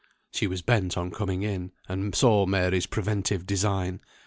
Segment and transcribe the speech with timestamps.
[0.33, 3.99] She was bent on coming in, and saw Mary's preventive design.